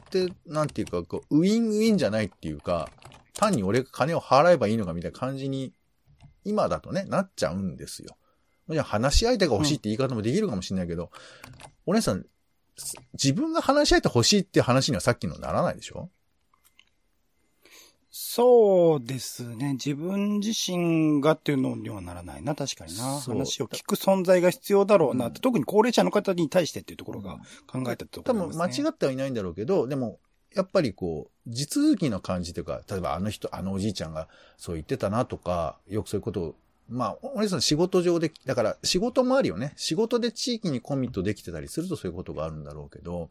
[0.10, 2.90] て、なんていうか、こう、ウィンウィンじゃないっていうか、
[3.34, 5.74] 単に俺が金を払えばいいのかみたいな感じに
[6.44, 8.18] 今だとね、なっちゃうんですよ。
[8.74, 11.12] じゃあ話し相手が欲しいって言い方もできるかもしれないけど、
[11.86, 12.26] お姉さん、
[13.14, 16.10] 自分が話し相手欲しいって話にはさっきのならないでしょ？
[18.12, 19.74] そうですね。
[19.74, 23.20] 自分自身がっていうのにはならないな、確かにな。
[23.20, 25.42] 話を聞く存在が必要だろうなって、うん。
[25.42, 30.20] 特に高齢者の方に対してっていうところが考えたとこ多ろ分間違ってはいないんだろうけど、でも、
[30.56, 36.56] やっぱりこう、地続きの感じというか、例えばあの人、あのおじいちゃんがそう言ってたなとか、よくそういうことを、
[36.90, 39.74] まあ、お姉さん仕事上で、だから仕事もあるよね。
[39.76, 43.30] 仕事で地域にコミットできてたりするとそういうことがあるんだろうけど、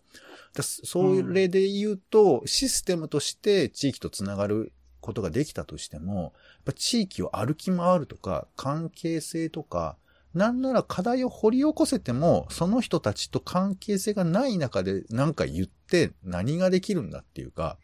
[0.63, 6.33] それで言うと、システムとして地域とつながることができたとしても、やっ
[6.67, 9.97] ぱ地域を歩き回るとか、関係性とか、
[10.35, 17.79] なんなら課題を掘り起こせても、その人たちと関係性がない中で何か言って何ができるんだっていうか、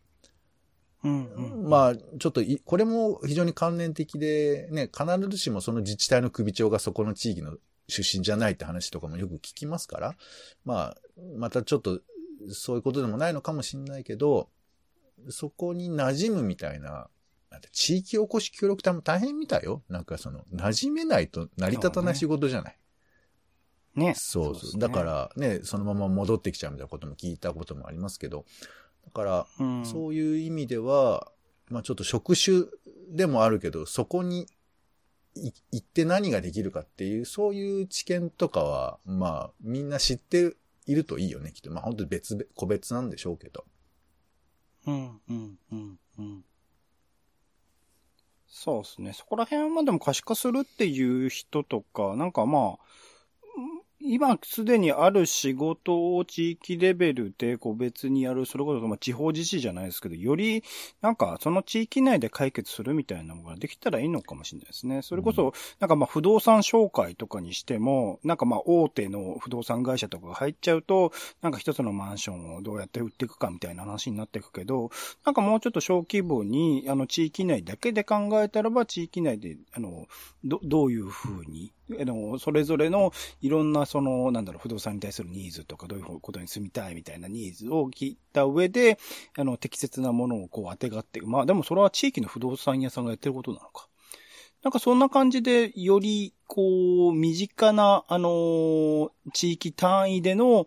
[1.05, 1.27] うん
[1.63, 1.69] うん。
[1.69, 7.57] まあ、ちょっとい、これも非常に関連的で、ね、必ずしもその自治体の首長がそこの地域の
[7.89, 10.17] 出身じゃないって話とかもよく聞きますから、
[10.65, 10.97] まあ、
[11.37, 12.01] またちょっと、
[12.51, 14.49] そういうことでもないのかもしれないけど、
[15.29, 17.09] そこに馴染むみたいな、
[17.71, 19.83] 地域おこし協力隊も大変みたいよ。
[19.89, 22.79] なんかその、馴染めないと成り立たない仕事じゃない。
[23.95, 24.15] ね。
[24.17, 24.55] そうそう。
[24.55, 28.45] ですねだからね、そのまま戻ってきちゃうみたいなことも聞いたこともありますけど、
[29.05, 31.31] だから、うん、そういう意味では、
[31.69, 32.65] まあちょっと職種
[33.11, 34.47] でもあるけど、そこに
[35.35, 40.55] い行って何ができるかっていう、そういう知見とかは、まあみんな知って
[40.87, 41.71] いるといいよね、きっと。
[41.71, 43.65] まあ本当に別々、個別なんでしょうけど。
[44.87, 46.45] うん、うん、うん、うん。
[48.47, 49.13] そうですね。
[49.13, 52.79] そこら辺はでも可視化するっていう人とか、なんかまあ、うん
[54.07, 60.63] 今すでにある仕事を地域レベルで個別にやる、それこそまあ地方自治じゃないですけど、より
[61.01, 65.01] なんかその地域内で解決するみたいなのができたらいいのかもしれないですね。
[65.01, 74.91] それこそ、なんかまあ不動産紹介とかにしても、なんかまあ大手の不動産会社とかが入っちゃうと、なんか一つのマンションをどうやって売っていくかみたいな話になっていくけど、
[75.25, 80.07] なんかもうちょっと小規模に、あの地域内だけで考えたらば、地域内で、あの、
[80.45, 88.99] ど、どういうふうに、あの、それぞれのいろんなその、なんだろう、不動産に対するニーズとか、どういうことに住みたいみたいなニーズを聞いた上で、
[89.37, 93.89] あの、適切なものをこう当てがって、まあでもそれは地域の不動産屋さんがやってることなのか。
[94.63, 100.67] なんかそんな感じで、より、こう、身近な、あの地域単位での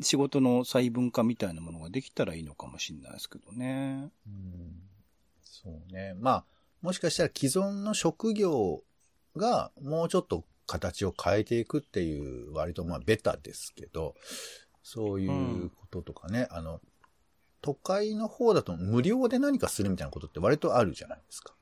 [0.00, 4.10] 仕事の細分化みたいなものができたらいいのかもしれないですけどね。
[4.26, 4.88] うん
[5.42, 6.14] そうね。
[6.14, 6.44] まあ、
[6.82, 8.82] もしかしたら既存の職業
[9.36, 14.14] がもうちょっと形を変えていくっていう割とまあベタですけど、
[14.82, 16.80] そういうこととかね、あの、
[17.60, 21.54] 都会の方だと無料で何かするみたいなことって割とあるじゃないですか。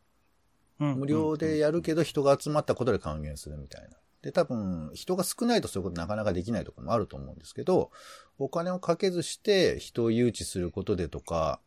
[0.79, 3.97] 無料でやるけど人が集まったことで還元するみたいな。
[4.21, 7.91] で、多分人が少ないとそういうことなかなかできないところもあると思うんですけど、
[8.39, 11.61] お金をかけずして人を誘致することでとか、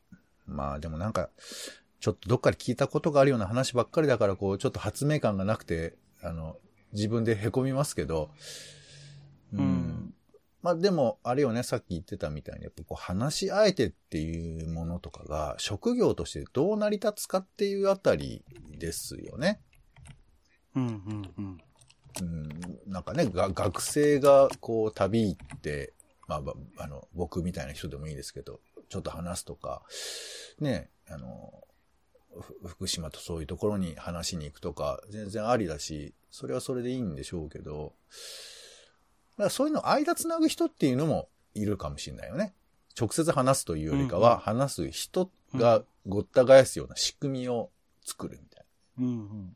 [0.46, 1.30] まあでもなんか、
[2.00, 6.58] ちょっとどっかで聞いたことがあるような話ばっかりだから、こう、ちょっと発明感がなくて、あの、
[6.94, 8.30] 自分で凹みますけど、
[9.54, 9.60] うん。
[9.60, 10.14] うん
[10.62, 18.44] まあでも、あれよね、さっき言ってたみたいに、やっぱこう、話し相手っていうものとかが、職業としてどう成り立つかっていうあたり
[18.78, 19.62] ですよね。
[20.76, 21.58] うん、うん、うん。
[22.22, 25.94] うん、なんかね、が学生がこう旅行って、
[26.28, 28.60] まあ、ばあの、僕みたいな人でもいいですけど、
[28.90, 29.84] ちょっと話すとか、
[30.60, 31.64] ね、あの、
[32.42, 37.94] ふ福島とそういうところに話しに行くとか、全然ありだし、それはそれでいいんでしょうけど、
[39.38, 42.54] だからそういうの間つなぐ人っていうのもいるかもしれないよね。
[43.00, 47.70] 直接話すというよりかは、話す人がごった返すような仕組みを
[48.06, 48.66] 作るみたい
[49.00, 49.56] うん、うん。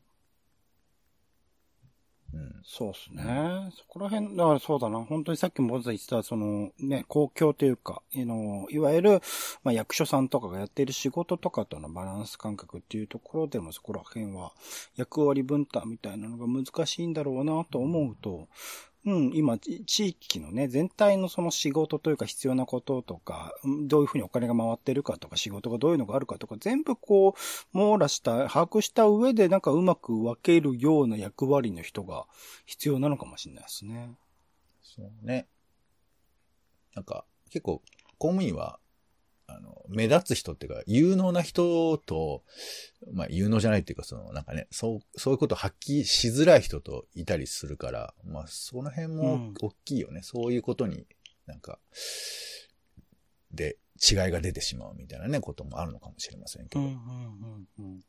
[2.34, 2.40] な。
[2.40, 2.54] うん。
[2.64, 3.70] そうですね。
[3.76, 5.04] そこら辺、だからそうだな。
[5.04, 9.22] 本当にさっきも言ってた、その、ね、公共というか、あの、いわゆる、
[9.62, 14.52] まあ、役所さんとかがやっている仕事とかとのバランス感覚っていうところでも、そこら辺は、
[14.96, 18.48] 役割分担みたいなのが難しいんだろうなと思うと、
[19.06, 23.54] うん、今、地域のね、全体のその仕事というか必要なこととか、
[23.86, 32.26] どういうふうにお金が回ってるかとか、仕事がどういうのがあるかとか、全部こう、網羅した、把握した上で、なんかうまく分けるような役割の人が
[32.64, 34.10] 必要なのかもしれないですね。
[34.82, 35.46] そうね。
[36.94, 37.82] なんか、結構、
[38.16, 38.78] 公務員は、
[39.46, 42.42] あの、目立つ人っていうか、有能な人と、
[43.12, 50.22] まあ、有能じゃないっていうか、その、なんかね、そう、そういうことを発揮しづらい人といたりするから、まあ、その辺うもん大きいよね。
[50.22, 51.06] そういうことに
[51.46, 51.78] なんか、
[53.52, 56.80] で、違いが出てしまうみたいなね、こともあるのかもしれませんけど。
[56.80, 58.04] うんうんうんうん。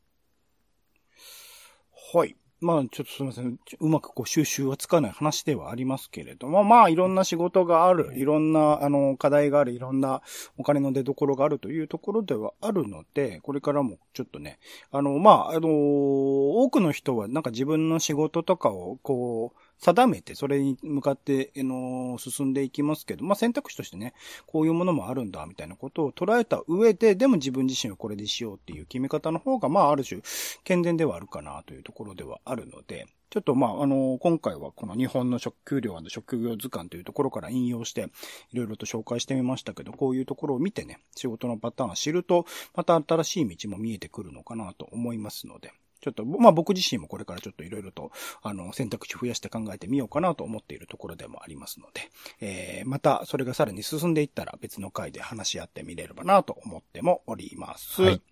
[2.14, 2.36] はい。
[2.60, 3.58] まあ、ちょっとすみません。
[3.80, 10.22] うまくこう収集はつかない話ではありますけれども、まあ、いろんな仕事がある、いろんな、あの、課題がある、いろんな
[10.56, 14.58] お金の出所があるというところではあるので、これからもちょっとね、
[14.90, 24.14] あの、まあ、あの、多くの人はなんか自分の仕事とかを、こう、定めて、それに向かって、あの、進んでいきますけど、まあ、選択肢としてね、
[24.46, 30.22] こういうものもあるんだ、みたいなことを捉えた上で、でも自分自身はこれでしようっていう決め方の方が、まあ、ある種、
[30.64, 38.08] 健全ではあるかな、というところではあるので、ちょっとまあ、あの、今回はこの日本の食給量職業図鑑というところから引用して、
[38.52, 58.02] いろいろと紹介してみましたけど、こういうところを見てね、仕事のパターンを知ると、また新しい道も見えてくるのかなと思いますので、ちょっと、まあ僕自身もこれからちょっといろいろと、あの、選択肢増やして考えてみようかなと思っているところでもありますので、えー、またそれがさらに進んでいったら別の回で話し合ってみれればなと思ってもおります。
[58.02, 58.22] はい。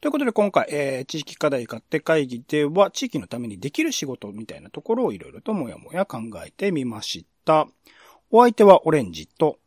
[0.00, 7.68] ということで今回、えー、地域課題勝手会議では地域のためにできる仕事みたいなところをいろいろともやもや考えてみました。
[8.32, 9.58] お相手はオレンジと、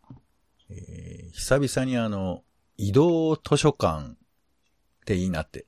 [0.69, 2.43] えー、久々にあの、
[2.75, 4.15] 移動図書館っ
[5.05, 5.67] ていいなって